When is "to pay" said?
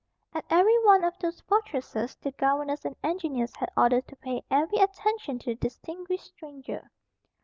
4.07-4.41